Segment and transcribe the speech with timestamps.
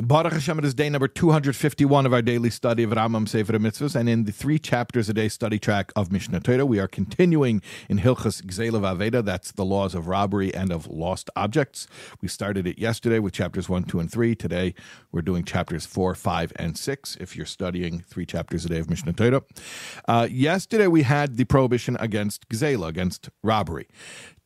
[0.00, 3.96] Baruch Hashem, it is day number 251 of our daily study of Rambam Sefer Mitzvahs,
[3.96, 7.60] and in the three chapters a day study track of Mishneh Torah, we are continuing
[7.88, 11.88] in Hilchas Gzela Aveda, that's the laws of robbery and of lost objects.
[12.20, 14.36] We started it yesterday with chapters 1, 2, and 3.
[14.36, 14.72] Today
[15.10, 18.86] we're doing chapters 4, 5, and 6, if you're studying three chapters a day of
[18.86, 19.42] Mishneh Torah.
[20.06, 23.88] Uh, yesterday we had the prohibition against Gzela, against robbery.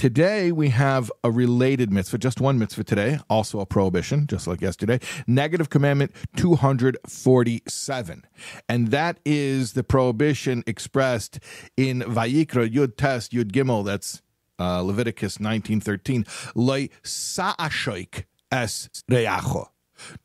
[0.00, 4.62] Today we have a related mitzvah, just one mitzvah today, also a prohibition, just like
[4.62, 4.98] yesterday.
[5.40, 8.26] Negative commandment 247.
[8.68, 11.38] And that is the prohibition expressed
[11.78, 14.20] in Vayikra Yud Tes Yud Gimel, that's
[14.58, 16.26] uh, Leviticus 1913.
[16.54, 19.68] Loi sa'ashoik es reacho.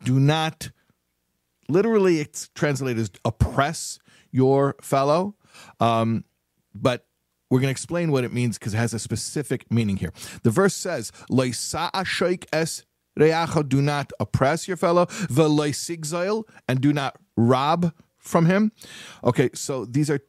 [0.03, 0.71] Do not,
[1.69, 3.99] literally, it's translated as oppress
[4.31, 5.35] your fellow.
[5.79, 6.25] Um,
[6.73, 7.05] but
[7.49, 10.11] we're going to explain what it means because it has a specific meaning here.
[10.43, 11.13] The verse says,
[12.51, 12.83] es
[13.17, 15.07] do not oppress your fellow,
[16.67, 18.71] and do not rob from him.
[19.23, 20.19] Okay, so these are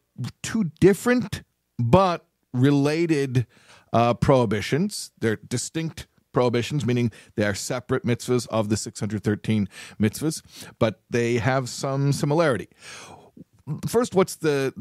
[0.43, 1.43] two different
[1.79, 3.47] but related
[3.93, 5.11] uh, prohibitions.
[5.19, 9.69] They're distinct prohibitions, meaning they are separate mitzvahs of the 613
[10.01, 10.43] mitzvahs,
[10.79, 12.69] but they have some similarity.
[13.89, 14.75] First, what's the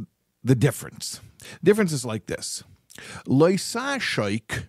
[0.44, 1.22] the difference?
[1.64, 2.64] Difference is like this.
[3.25, 4.66] Loisashoik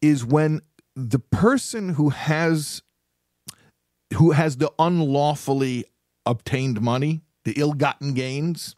[0.00, 0.62] is when
[0.96, 2.82] the person who has
[4.14, 5.84] who has the unlawfully
[6.24, 8.76] obtained money, the ill-gotten gains,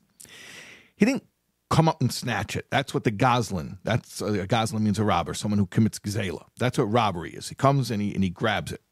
[0.97, 1.25] he didn't
[1.70, 2.66] come up and snatch it.
[2.70, 3.78] That's what the goslin.
[3.84, 6.47] That's uh, a goslin means a robber, someone who commits gzela.
[6.58, 7.50] That's what robbery is.
[7.50, 8.82] He comes and he and he grabs it.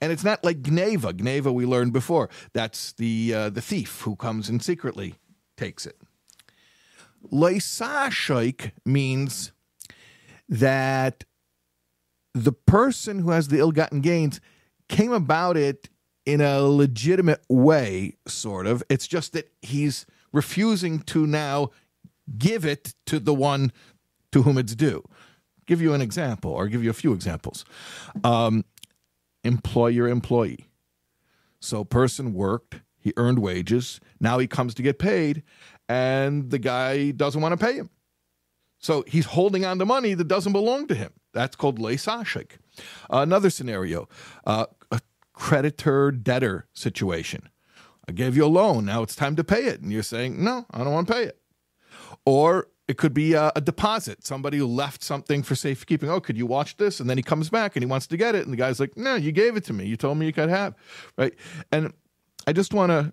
[0.00, 1.14] And it's not like gneva.
[1.14, 2.28] Gneva we learned before.
[2.52, 5.14] That's the uh, the thief who comes and secretly
[5.56, 5.96] takes it.
[7.32, 9.52] Leisashoik means
[10.48, 11.24] that
[12.34, 14.40] the person who has the ill-gotten gains
[14.88, 15.88] came about it
[16.26, 18.82] in a legitimate way, sort of.
[18.88, 21.70] It's just that he's refusing to now
[22.38, 23.72] give it to the one
[24.32, 25.02] to whom it's due.
[25.66, 27.64] Give you an example, or give you a few examples.
[28.24, 28.64] Um,
[29.44, 30.66] employer employee.
[31.60, 34.00] So, person worked, he earned wages.
[34.20, 35.42] Now he comes to get paid,
[35.88, 37.90] and the guy doesn't want to pay him.
[38.78, 41.12] So he's holding on to money that doesn't belong to him.
[41.32, 42.52] That's called leisashik.
[43.08, 44.08] Another scenario,
[44.46, 45.00] uh, a
[45.32, 47.48] creditor debtor situation.
[48.08, 48.84] I gave you a loan.
[48.86, 49.80] Now it's time to pay it.
[49.80, 51.40] And you're saying, no, I don't want to pay it.
[52.24, 54.26] Or it could be a, a, deposit.
[54.26, 56.10] Somebody who left something for safekeeping.
[56.10, 56.98] Oh, could you watch this?
[56.98, 58.42] And then he comes back and he wants to get it.
[58.42, 59.86] And the guy's like, no, you gave it to me.
[59.86, 60.74] You told me you could have.
[61.16, 61.34] Right.
[61.70, 61.92] And
[62.48, 63.12] I just want to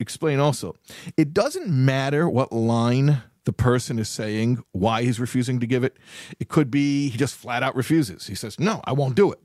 [0.00, 0.76] explain also
[1.16, 5.96] it doesn't matter what line the person is saying why he's refusing to give it.
[6.38, 8.26] It could be he just flat out refuses.
[8.26, 9.40] He says, No, I won't do it.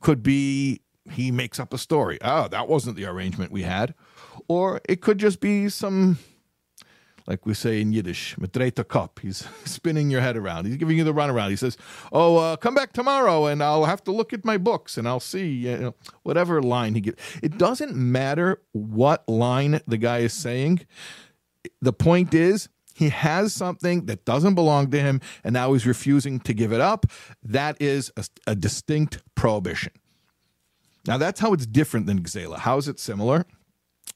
[0.00, 2.18] Could be he makes up a story.
[2.20, 3.94] Oh, that wasn't the arrangement we had.
[4.48, 6.18] Or it could just be some
[7.28, 9.20] like we say in Yiddish, Medreta Kop.
[9.20, 10.66] He's spinning your head around.
[10.66, 11.50] He's giving you the runaround.
[11.50, 11.76] He says,
[12.10, 15.20] "Oh, uh, come back tomorrow, and I'll have to look at my books, and I'll
[15.20, 15.94] see you know,
[16.24, 20.80] whatever line he gives." It doesn't matter what line the guy is saying.
[21.80, 26.40] The point is, he has something that doesn't belong to him, and now he's refusing
[26.40, 27.06] to give it up.
[27.42, 29.92] That is a, a distinct prohibition.
[31.06, 32.58] Now, that's how it's different than Gzela.
[32.58, 33.44] How is it similar?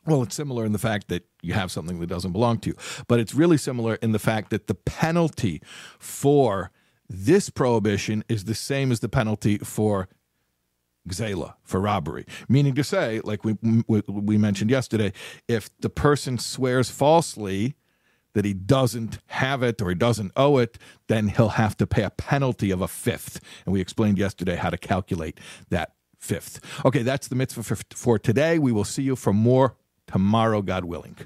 [0.06, 2.76] Well, it's similar in the fact that you have something that doesn't belong to you,
[3.08, 5.60] but it's really similar in the fact that the penalty
[5.98, 6.70] for
[7.10, 10.08] this prohibition is the same as the penalty for
[11.08, 13.56] gzela for robbery meaning to say like we,
[13.86, 15.10] we mentioned yesterday
[15.46, 17.74] if the person swears falsely
[18.38, 20.78] that he doesn't have it or he doesn't owe it
[21.08, 23.40] then he'll have to pay a penalty of a fifth.
[23.66, 25.40] And we explained yesterday how to calculate
[25.70, 26.60] that fifth.
[26.84, 28.60] Okay that's the mitzvah for, today.
[28.60, 29.74] We will see you for more
[30.06, 31.16] tomorrow, God willing.